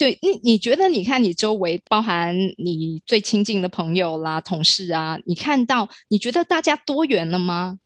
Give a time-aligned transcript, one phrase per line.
[0.00, 7.76] 对你，你觉得你看你周围，包含你最亲近的朋友啦、同事啊，你看到你觉得大家多元了吗？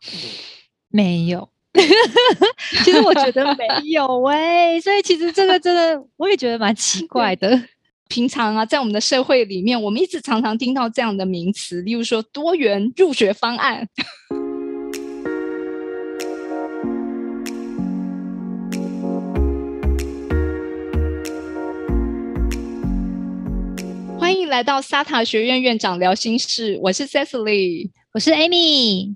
[0.92, 1.48] 没有，
[2.84, 7.58] 其实我觉得没有哎，所以其实这个真的我也觉得蛮奇怪的。
[8.08, 13.88] 平常啊，在我们的社会里面，我们一直常常听到这样的名词，例如说多元入学方案。
[24.48, 29.14] 迎来到沙塔学院院长聊心事，我是 Cecily，我是 Amy。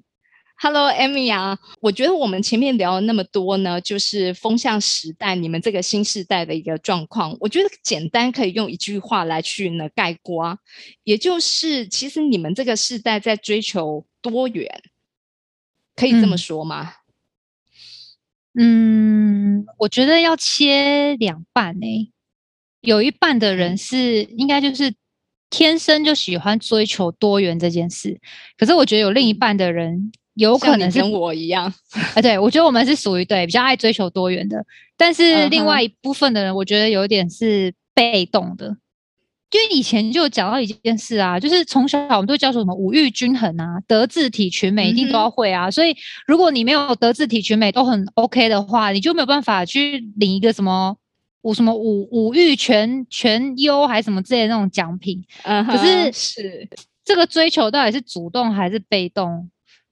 [0.59, 10.59] Hello，Amy 啊，我觉得我们前面聊了那么多呢，就是风向时代，你们这个新时代的一个状况，我觉得简单可以用一句话来去呢概括，
[11.03, 14.83] 也就是其实你们这个时代在追求多元，
[15.97, 16.93] 可以这么说吗？
[18.53, 22.13] 嗯，我觉得要切两半呢，
[22.83, 24.93] 有一半的人是应该就是。
[25.53, 28.19] 天生就喜欢追求多元这件事，
[28.57, 31.73] 可是我觉得有另一半的人有可能是跟我一样，
[32.15, 34.65] 啊，对我觉得我们是属于对比较爱追求多元的，
[34.97, 38.75] 但是另外一部分的人，我觉得有点是被动的，
[39.51, 45.95] 因为以前就讲到一件事啊，就是从小我们都教什么五育均衡啊，德智体群美一定都要会啊，所以
[46.27, 50.97] 如果你没有德智体群美都很 OK 的话，你就没有办法去领一个什么。
[51.43, 56.69] 五什么五五育全全优还是什么之类的那种奖品，可是是
[57.05, 59.51] 这个追求到底是主动还是被动？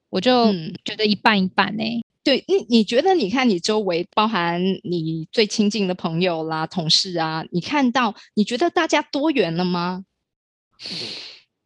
[0.09, 0.53] 我就
[0.85, 1.85] 觉得一半一半呢。
[2.23, 10.05] 对，你你觉得你看你周围，包含你最亲近的朋友啦、同事啊，你看到你觉得大家多元了吗？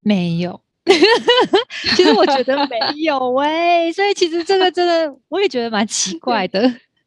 [0.00, 0.60] 没有，
[1.96, 6.62] 其实我觉得没有哎， 所以其实这个真的我也觉得蛮奇怪的。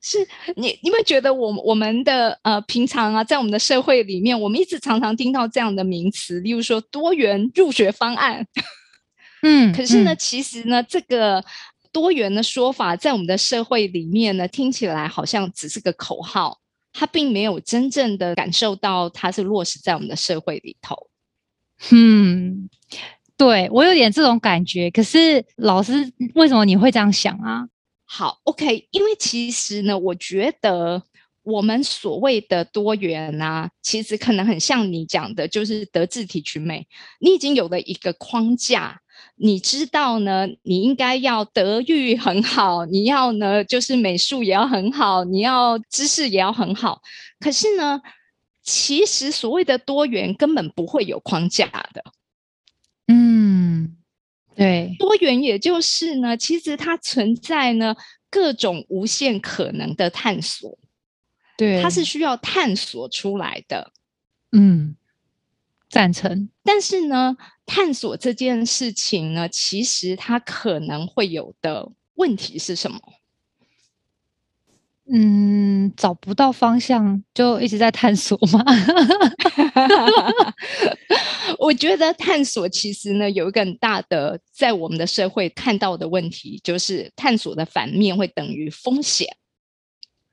[0.10, 8.48] 是你，你会觉得我我们的呃平常啊，在我们的社会里面，我们一直常常听到这样的名词，例如说多元入学方案。
[9.44, 11.44] 嗯，可是呢，其实呢，这个
[11.92, 16.58] 多元的说法，在我们的社会里面呢，听起来好像只是个口号，
[16.94, 20.96] 它并没有真正的感受到它是落实在我们的社会里头。
[21.92, 22.70] 嗯，
[23.36, 24.90] 对我有点这种感觉。
[24.90, 27.68] 可是老师，为什么你会这样想啊？
[28.10, 31.04] 好，OK，因为其实呢，我觉得
[31.44, 36.88] 我们所谓的多元啊，其实可能很像你讲的，就是德智体群美。
[37.20, 39.02] 你已经有了一个框架，
[39.36, 47.02] 你知道呢，你应该要德育很好，你要呢，就是美术也要很好，你要知识也要很好。
[47.42, 48.02] 可是呢，
[48.64, 52.04] 其实所谓的多元根本不会有框架的。
[53.08, 53.77] 嗯。
[54.58, 57.96] 对，多元也就是呢，其实它存在呢
[58.30, 60.78] 各种无限可能的探索，
[61.56, 63.94] 对，它是需要探索出来的。
[64.52, 64.96] 嗯，
[65.90, 66.50] 赞成。
[66.64, 73.00] 但是呢，探索这件事情呢，其实它可能会有的问题是什么？
[75.10, 78.64] 嗯，找不到方向就一直在探索吗？
[81.60, 89.28] 我觉得探索其实呢有一个很大的在我们的社会看到的问题，就是探索的反面会等于风险。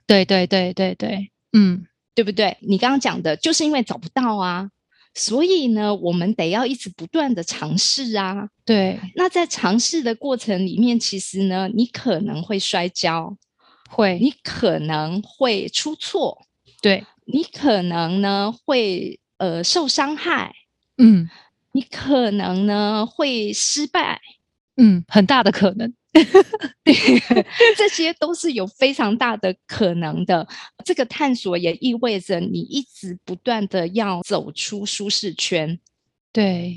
[0.07, 2.57] 对对对对对，嗯，对不对？
[2.61, 4.69] 你刚刚讲的就是因为找不到啊，
[5.15, 8.49] 所以呢，我们得要一直不断的尝试啊。
[8.65, 13.37] 对，那在尝试的过程里面，其实呢，你可能会摔跤。
[13.89, 16.47] 会，你可能会出错，
[16.81, 17.05] 对。
[17.27, 20.55] 你可能呢会呃受伤害，
[20.99, 21.31] 嗯，
[21.73, 24.21] 你可能呢会失败，
[24.77, 25.91] 嗯，很大的可能，
[27.79, 30.47] 这些都是有非常大的可能的。
[30.85, 35.81] 这个探索也意味着你一直不断的要走出舒适圈，
[36.31, 36.77] 对，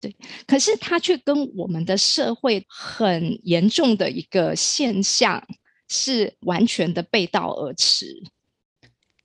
[0.00, 0.14] 对，
[0.46, 5.44] 可是它却跟我们的社会很严重的一个现象。
[5.88, 8.22] 是完全的背道而驰，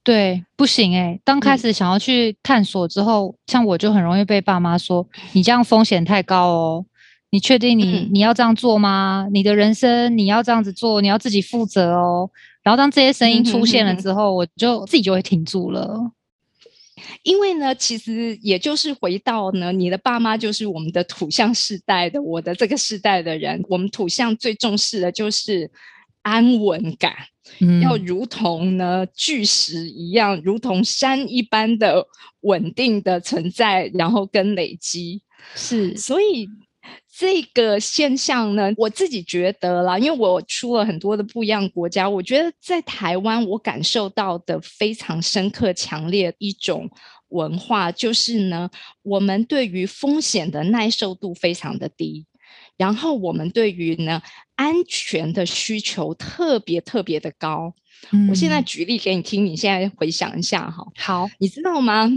[0.02, 1.20] 对，不行哎。
[1.26, 6.86] 刚开始想要去探索之后，像我就很容易被爸妈说：“你这样风险太高哦，
[7.32, 9.28] 你确定你你要这样做吗？
[9.32, 12.30] 你的人生你要这样子做，你要自己负责哦。”
[12.64, 16.12] 然后当这些声音出现了之后，我就自己就会停住了。
[17.24, 25.70] 因为呢，其实也就是回到呢，你的爸妈就是我们的土象世代的，我的这个世代的人，我们土象最重视的就是。
[26.24, 27.14] 安稳感，
[27.82, 32.08] 要如同呢巨石一样，如同山一般的
[32.42, 35.22] 稳定的存在，然后跟累积。
[35.54, 35.96] 是。
[35.96, 36.50] 所以
[37.16, 46.90] 这个现象呢，我自己觉得啦，因为我出了很多的不一样国家，我觉得在台湾我感受到的非常深刻、强烈一种
[47.30, 48.70] 文化，就是呢，
[49.02, 52.26] 我们对于风险的耐受度非常的低，
[52.78, 54.22] 然后我们对于呢
[54.56, 57.74] 安全的需求特别特别的高。
[58.30, 60.86] 我现在举例给你听，你现在回想一下哈。
[60.98, 62.10] 好，你知道吗？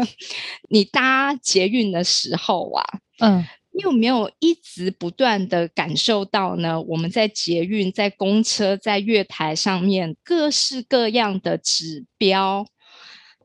[0.70, 2.84] 你搭捷运的时候啊，
[3.20, 3.44] 嗯。
[3.70, 6.82] 你有没有一直不断的感受到呢？
[6.82, 12.66] 我们在捷运、在公车、在月台上面，各式各样的指标、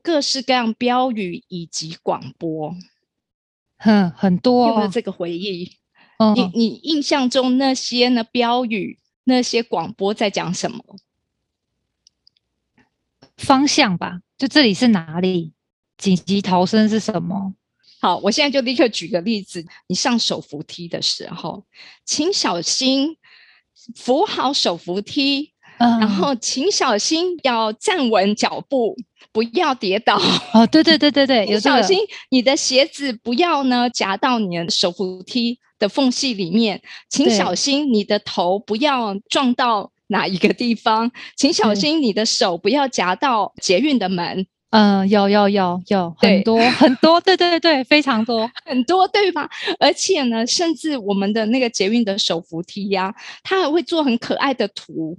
[0.02, 2.74] 各式各样标语以及广播，
[3.78, 4.66] 哼，很多。
[4.70, 5.70] 有没有这个回忆？
[6.34, 8.24] 你你印象中那些呢？
[8.24, 10.82] 标语、那些广播在讲什么？
[13.36, 15.52] 方向吧，就这里是哪里？
[15.98, 17.54] 紧急逃生是什么？
[18.00, 19.64] 好，我现在就立刻举个例子。
[19.86, 21.64] 你上手扶梯的时候，
[22.04, 23.16] 请小心
[23.94, 28.96] 扶好手扶梯，然后请小心要站稳脚步，
[29.32, 30.20] 不要跌倒。
[30.52, 31.98] 哦，对对对对对， 有小心
[32.30, 44.46] 你的鞋子不要呢夹到你的手扶梯的缝隙里面，请小心你的头不要撞到哪一个地方，请小心你的手不要夹到捷运的门。
[44.70, 49.48] 嗯，有有有有很多很多，对对对非常多很多，对吧？
[49.78, 53.14] 而且呢，甚至我们的那个捷运的手扶梯呀，
[53.44, 55.16] 它还会做很可爱的图。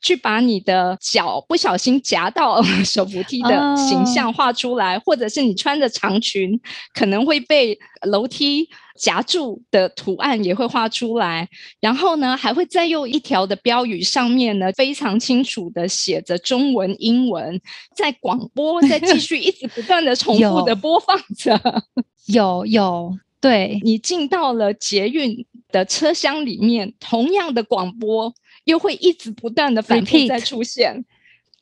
[0.00, 6.60] 去把你的脚不小心夹到 手扶梯的形象画出来，或者是你穿着长裙
[6.94, 8.68] 可能会被楼梯
[8.98, 11.48] 夹住的图案也会画出来。
[11.80, 17.60] 然后呢，还会再用一条的标语，上面呢非常清楚的写着中文、英文，
[17.94, 21.60] 在广播在继续一直不断的重复的播放着。
[22.26, 28.32] 有有，对你进到了捷运的车厢里面，同样的广播。
[28.66, 31.04] 又会一直不断的反复再出现，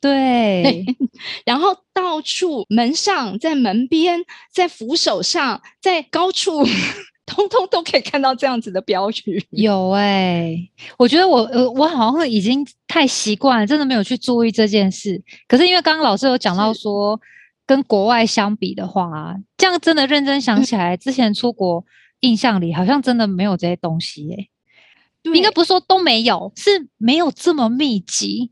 [0.01, 0.85] 对，
[1.45, 4.19] 然后到处门上、在门边、
[4.51, 6.63] 在扶手上、在高处，
[7.25, 9.43] 通通都可以看到这样子的标语。
[9.51, 10.55] 有哎，
[10.97, 15.21] 我觉得我呃，我好像已经太习惯，真的没有去注意这件事。
[15.47, 17.19] 可是因为刚刚老师有讲到说，
[17.65, 21.83] 跟国外相比的话，这样真的认真想起来，之前出国
[22.19, 24.47] 印象里好像真的没有这些东西哎。
[25.33, 28.51] 应该不是说都没有，是没有这么密集。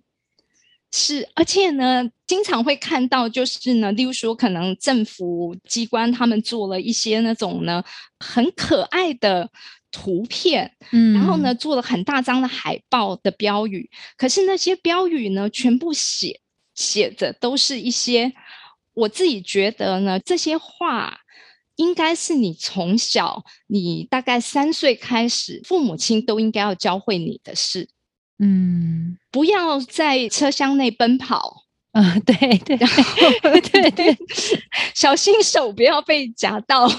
[0.91, 7.83] 是，而且呢，经常会看到，就是呢，例如说，可能政府机关他们做了一些那种呢
[8.19, 9.49] 很可爱的
[9.89, 16.39] 图片，嗯，然后呢做了很大张的海报的标语，可是那些标语呢，全部写
[16.75, 18.31] 写着都是一些
[18.93, 21.21] 我自己觉得呢这些话。
[21.75, 27.89] 应该是你从小，你大概三岁开始，父母亲都应该要教会你的事。
[28.39, 31.63] 嗯，不要在车厢内奔跑。
[31.93, 32.35] 嗯，对
[32.65, 34.17] 对对对，
[34.95, 36.89] 小心手不要被夹到，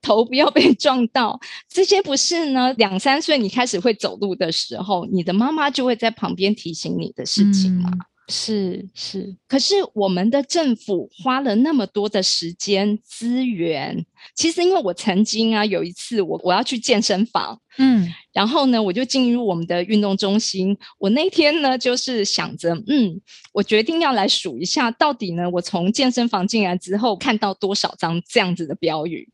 [0.00, 1.38] 头不要被撞到。
[1.68, 2.72] 这些不是呢？
[2.78, 7.90] 两三岁你开始会走路的时候，你的妈妈就会在旁边提醒你的事情吗？
[8.30, 14.04] 是是，可是我们的政府花了那么多的时间资源，
[14.34, 23.18] 其实因为我曾经啊有一次我我要去健身房，嗯，然后呢我就进入我们的运动中心，我那天呢就是想着，嗯，
[23.52, 29.26] 我决定要来数一下，到底呢我从健身房进来之后看到多少张这样子的标语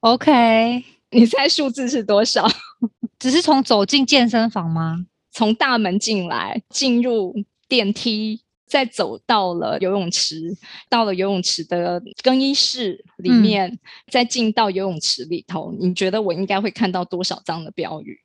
[0.00, 2.48] ？OK，你猜数字是多少？
[3.20, 5.04] 只是从走进健身房吗？
[5.30, 7.34] 从大门进来，进入。
[7.70, 10.56] 电梯再走到了游泳池，
[10.88, 13.78] 到了游泳池的更衣室里面，
[14.10, 15.72] 再进到游泳池里头。
[15.80, 18.20] 你觉得我应该会看到多少张的标语？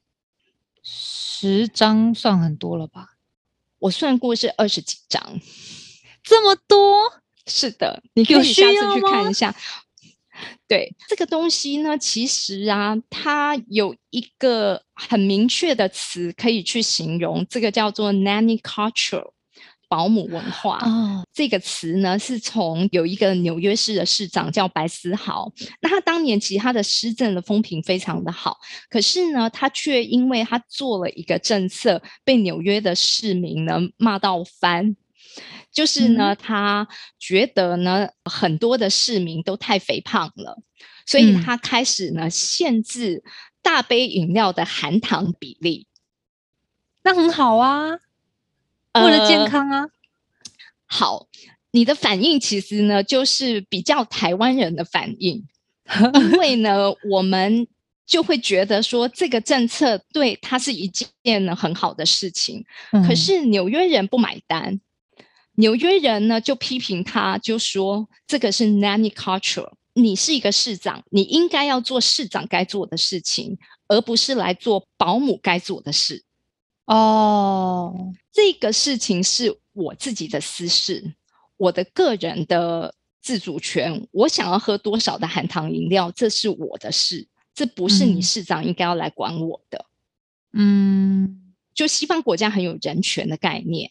[0.84, 3.16] 十张算很多了吧？
[3.80, 5.40] 我算过是二十几张，
[6.24, 7.22] 这么多？
[7.46, 9.56] 是的，你可以下次去看一下。
[10.68, 19.32] 对这个东西呢，其实啊，它有一个很明确的词可以去形容，这个叫做 nanny culture。
[19.96, 20.78] 保姆文化。
[21.32, 25.50] 这个词呢，是从有一个纽约市的市长叫白思豪，
[25.80, 28.58] 那他当年其实他的施政的风评非常的好，
[28.90, 34.98] 可是呢，他却因为他做了一个政策，被纽约的市民呢骂到翻，
[35.72, 36.86] 就是呢，他
[37.18, 40.62] 觉得呢很多的市民都太肥胖了，
[41.06, 43.24] 所以他开始呢限制
[43.62, 45.88] 大杯饮料的含糖比例，
[47.02, 47.92] 那很好啊。
[49.04, 49.86] 为了健康啊，
[50.86, 51.28] 好，
[51.72, 55.46] 你的反应其实呢，就是比较台湾人的反应，
[56.14, 57.68] 因为呢，我们
[58.06, 62.64] 就会觉得说这个政策对他是一件很好的事情。
[63.08, 64.80] 可是纽约人不买单，
[65.56, 69.72] 纽约人呢就批评他，就说这个是 nanny culture。
[69.98, 76.24] 你是一个市长，你应该要做市长该做的事情，而不是来做保姆该做的事。
[76.86, 77.55] 哦，
[78.36, 81.16] 这个事情是我自己的私事，
[81.56, 84.06] 我的个人的自主权。
[84.12, 89.86] 我想要喝多少的含糖饮料，这是我的事，这不是你市长应该要来管我的。
[90.52, 93.90] 嗯，就西方国家很有人权的概念。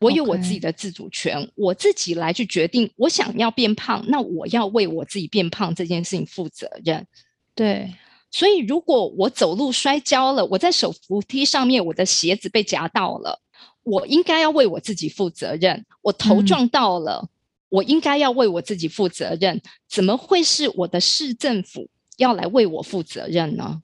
[0.00, 2.90] 我有我自己的自主权，我自己来去决定。
[2.96, 7.06] 我想要变胖，那我要为我自己变胖这件事情负责任。
[7.54, 7.94] 对，
[8.32, 13.40] 所以如果我走路摔跤了，我在手扶梯上面，我的鞋子被夹到了，
[13.84, 15.84] 我应该要为我自己负责任。
[16.02, 17.28] 我头撞到了，
[17.68, 19.60] 我应该要为我自己负责任。
[19.88, 23.82] 怎么会是我的市政府要来为我负责任呢？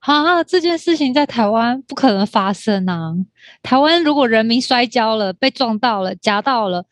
[0.00, 3.14] 啊，这件事情在台湾不可能发生啊！
[3.62, 6.86] 台湾如果人民摔跤了、被撞到了、夹到了，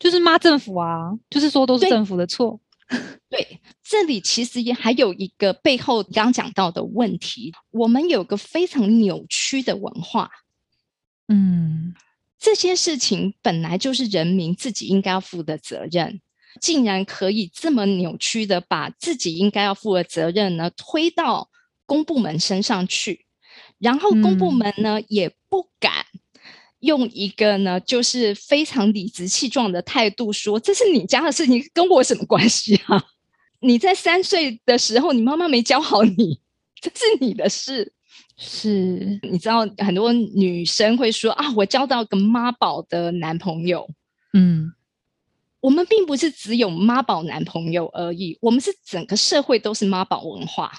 [0.00, 2.58] 就是骂政府啊，就是说都是政府的错。
[3.30, 10.28] 对，这里其实也还有一个背后刚讲到的问题，我们有个非常扭曲的文化。
[11.30, 11.94] 嗯，
[12.38, 16.20] 这些事情本来就是人民自己应该要负的责任，
[16.60, 21.48] 竟然可以这么扭曲的把自己应该要负的责任呢推到。
[21.86, 23.26] 公部门身上去，
[23.78, 26.06] 然后公部门呢也不敢
[26.78, 33.04] 用一个呢就是非常理直气壮的态度说：“这是你家的事情，跟我什么关系啊？
[33.58, 36.38] 你在三岁的时候，你妈妈没教好你，
[36.80, 37.92] 这是你的事。”
[38.42, 43.86] 是，你知道很多女生会说：“啊，我交到个妈宝的男朋友。”
[44.32, 44.72] 嗯，
[45.60, 50.72] 我们并不是只有妈宝男朋友而已，我们是整个社会都是妈宝文化。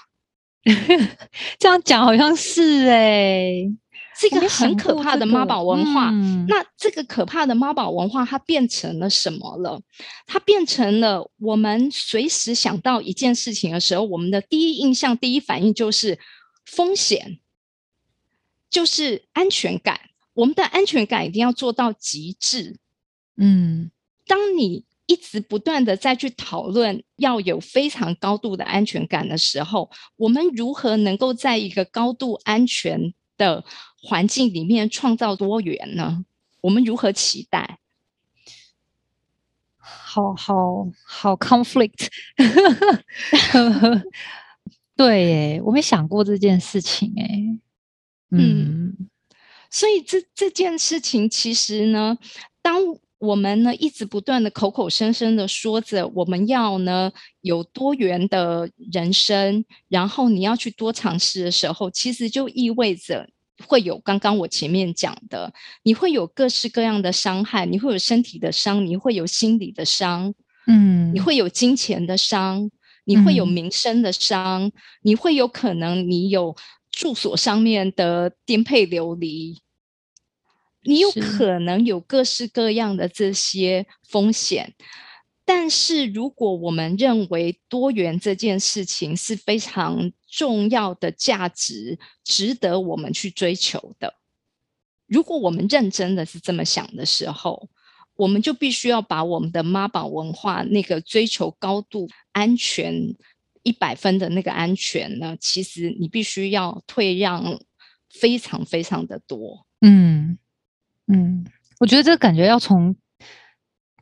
[1.59, 3.53] 这样讲好像是哎，
[4.17, 6.09] 是一个很可怕的妈宝文化。
[6.47, 9.79] 那这个可怕的妈宝文化，它变成了什么了？
[10.25, 16.17] 它变成了我们随时想到一件事情的时候，我们的第一印象、第一反应就是
[16.65, 17.39] 风险，
[18.71, 19.99] 就是安全感。
[20.33, 22.77] 我们的安全感一定要做到极致。
[23.37, 23.91] 嗯，
[24.25, 24.85] 当你。
[25.07, 33.65] 一直不断的再去讨论要有非常高度的安全感的时候，我们如何能够在一个高度安全的
[34.01, 36.23] 环境里面创造多元呢？
[36.61, 37.79] 我们如何期待？
[39.77, 42.07] 好好好，conflict。
[44.95, 47.59] 对，耶，我没想过这件事情，哎，
[48.31, 49.09] 嗯，
[49.69, 52.17] 所以这这件事情其实呢，
[52.61, 52.75] 当。
[53.21, 57.11] 我们呢一直不断的口口声声的说着我们要呢
[57.41, 63.29] 有多元的人生，然后你要去多尝试的时候，其实就意味着
[63.67, 70.33] 会有刚刚我前面讲的，你会有各式各样的伤害，你会有身体的伤，你会有心理的伤，
[70.65, 72.71] 嗯，你会有金钱的伤，
[73.05, 74.71] 你会有名声的伤，
[75.03, 76.55] 你会有可能你有
[77.01, 79.59] 住所上面的颠沛流离。
[80.83, 84.75] 你有可能有各式各样的这些风险，
[85.43, 94.13] 但是如果我们认为多元这件事情是非常重要的价值，值得我们去追求的，
[95.07, 97.67] 如果我们认真的是这么想的时候，
[98.15, 103.15] 我们就必须要把我们的妈宝文化那个追求高度安全
[103.63, 107.59] 一百分的那个安全呢，其实你必须要退让
[108.09, 110.37] 非常非常的多，嗯。
[111.07, 111.43] 嗯，
[111.79, 112.95] 我觉得这个感觉要从，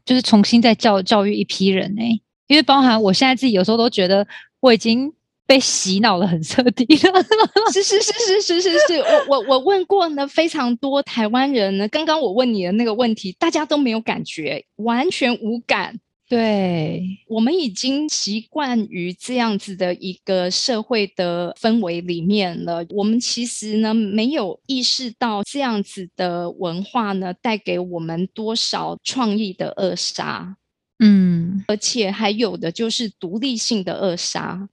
[0.05, 2.03] 就是重新再教教育一批人呢，
[2.45, 4.27] 因为包含我现在自己有时候都觉得
[4.59, 5.11] 我已经
[5.47, 7.23] 被洗脑的很彻底了。
[7.73, 15.99] 是是是是是是是，我我我问过呢非常多台湾人呢，刚刚我问你的那个问题，大家都没有感觉，完全无感。
[16.29, 22.85] 对我们已经习惯于这样子的一个社会的氛围里面了。
[22.91, 30.55] 我们其实呢没有意识到这样子的文化呢带给我们多少创意的扼杀。
[30.99, 34.69] 嗯，而且还有的就是独立性的扼杀。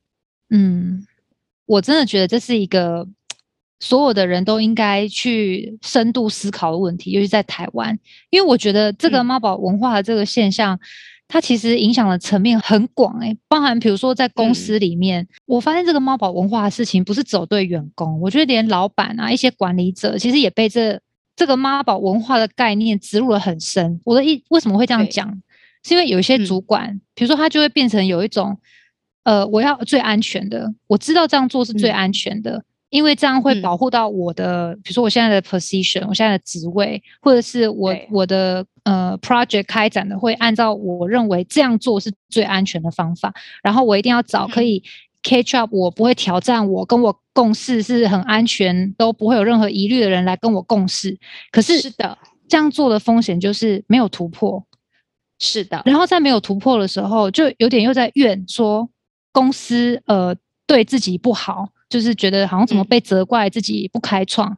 [0.50, 1.06] 嗯，
[1.64, 3.08] 我真的觉得这是一个
[3.80, 7.98] 所有的人都应该去深度思考的问题，尤其在台湾，
[8.28, 10.78] 因为我觉得这个妈宝文化的这个现象。
[11.28, 21.00] 它其实影响的层面很广诶，包含比如说在公司里面，我发现这个猫宝文化的事情不是只对员工，我觉得连老板啊一些管理者其实也被这
[21.34, 24.00] 这个妈宝文化的概念植入了很深。
[24.04, 25.42] 我的意为什么会这样讲？
[25.82, 28.58] 是因为有一些主管，比如说他就会变成有一种
[29.24, 32.64] 呃，我要最安全的，我知道这样做是最安全的，
[32.96, 44.82] 因为这样会保护到我的，比如说我现在的 position，我现在的职位，或者是我我的呃 project 开展的会按照我认为这样做是最安全的方法，然后我一定要找可以
[45.22, 51.18] catch up，我不会挑战我跟我共事是很安全，都不会有任何疑虑的人来跟我共事。
[51.50, 52.16] 可是是的，
[52.48, 54.64] 这样做的风险就是没有突破。
[55.38, 58.88] 是的，然后在没有突破的时候，就有点又在怨说
[59.32, 60.34] 公司呃
[60.66, 64.56] 对自己不好，就是觉得好像怎么被责怪自己不开创，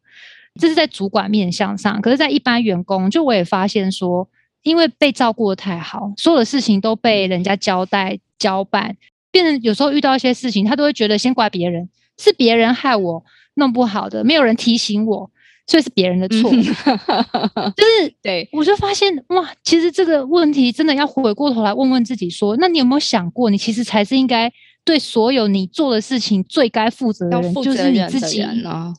[0.61, 2.00] 这是在主管面向上。
[2.00, 4.28] 可是，在一般员工，就我也发现说，
[4.62, 8.97] 因为被照顾的太好，所有的事情都被人家交代交办，
[9.30, 15.30] 变成有时候遇到一些事情，他都会觉得先怪别人，是别人害我弄不好的，没有人提醒我。
[15.70, 16.49] 所以是别人的错，
[17.76, 24.50] 就是对我就发现哇，其实这个问题真的要回过头来问问自己，说那你有没有想过，你其实才是应该
[24.88, 28.95] 对所有你做的事情最该负责的人，就是你自己呢？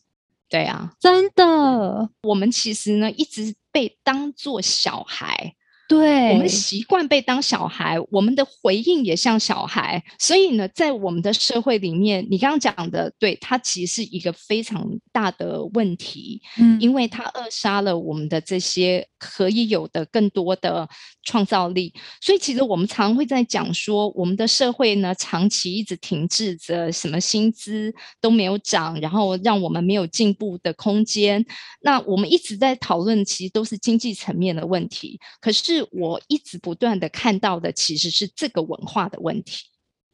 [0.48, 5.56] 对啊，真的，我们其实呢一直被当做小孩。
[5.90, 20.88] 对我们习惯被当小孩，我们的回应也像小孩，所以呢，在我们的社会里面，你刚刚讲的，对它其实是一个非常大的问题，嗯，因为它扼杀了我们的这些可以有的更多的
[21.24, 21.92] 创造力。
[22.22, 27.92] 所以，其实我们常会在讲说，我们的社会呢，长期一直停滞着，什么薪资
[28.22, 31.44] 都没有涨，然后让我们没有进步的空间。
[31.82, 35.79] 那我们一直在讨论，其实都是经济层面的问题，可是。
[35.92, 39.66] 我一直不断的看到的其实是这个文化的问题，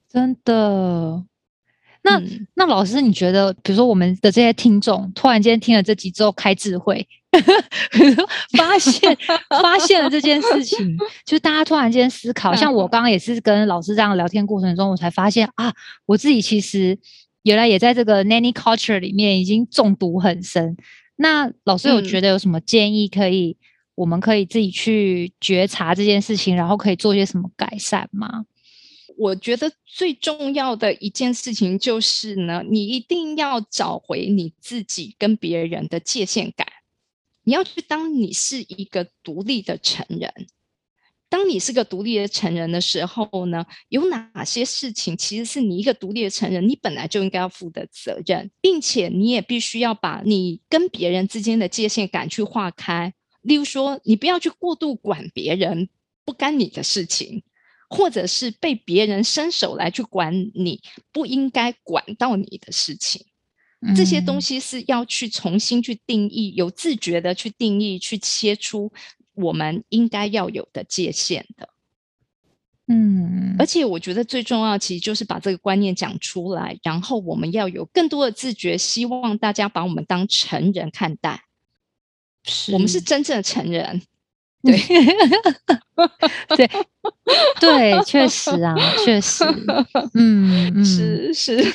[0.09, 1.23] 真的。
[2.03, 2.21] 那
[2.53, 7.07] 那老师，你觉得，比如说我们的这些听众突然间听了这集之后开智慧，
[8.55, 9.17] 发现
[9.49, 10.95] 发现了这件事情，
[11.25, 15.73] 就是大家突然间思考，像我刚刚也是跟老师这样聊天过程中，我才发现啊，
[16.05, 16.95] 我自己其实
[17.41, 20.77] 原来也在这个 nanny culture 里面已经中毒很深。
[21.15, 23.57] 那老师有觉得有什么建议可以？
[23.95, 28.45] 我们可以自己去觉察这件事情，然后可以做些什么改善吗？
[29.17, 36.67] 我觉得最重要的一件事情就是呢，你一定要找回你自己跟别人的界限感。
[37.45, 40.31] 你要去当你是一个独立的成人。
[41.29, 53.13] 当你是个独立的成人的时候呢，有哪些事情其实是你一个独立的成人，你本来就应该要负的责任，并且你也必须要把你跟别人之间的界限感去划开。
[53.45, 55.87] 例如说，你不要去过度管别人
[56.25, 57.43] 不干你的事情，
[57.89, 60.81] 或者是被别人伸手来去管你
[61.11, 63.25] 不应该管到你的事情，
[63.95, 68.91] 这些东西是要去重新去定义，有自觉的去定义，去切出
[69.35, 71.69] 我们应该要有的界限的。
[72.87, 81.43] 嗯，而且我觉得最重要，其实就是把这个观念讲出来，然后我们要有更多的自觉，希望大家把我们当成人看待。
[82.73, 84.01] 我们是真正的成人，
[84.65, 84.77] 对
[86.55, 86.69] 对
[87.59, 89.43] 对，确实啊，确实，
[90.15, 91.73] 嗯，是是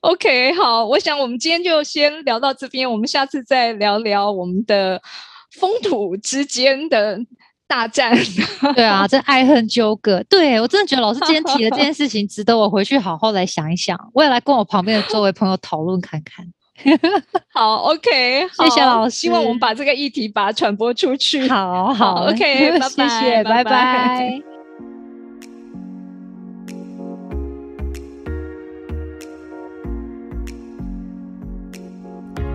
[0.00, 5.00] ，OK，好，我想我们今天就先聊到这边，我们下次再聊聊我们的
[5.52, 7.18] 风土之间的
[7.66, 8.16] 大战。
[8.74, 16.46] 对啊，这爱恨纠葛，对我真的觉得老师今天提的这件事情，值得我回去好好来想一想，我也来跟我旁边的周围朋友讨论看看。
[17.52, 19.14] 好，OK，谢谢老师。
[19.14, 21.48] 希望我们把这个议题把它传播出去。
[21.48, 24.42] 好好，OK， 拜拜，拜拜。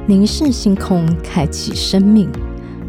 [0.05, 2.29] 凝视星空，开启生命。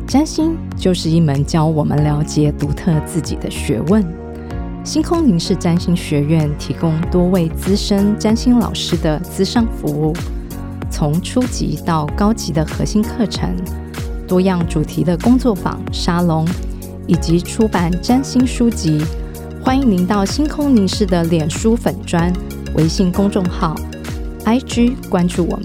[0.08, 4.04] 占星就是一门教我们了解独特自己的学问。
[4.82, 10.12] 星空凝视占星学院提供多位资深占星老师的资商服务。
[11.00, 13.56] 从初级到高级的核心课程，
[14.28, 16.46] 多样主题的工作坊、沙龙，
[17.06, 19.02] 以及出版占星书籍，
[19.64, 22.30] 欢迎您到星空凝视的脸书粉砖、
[22.74, 23.74] 微信公众号、
[24.44, 25.58] IG 关注我。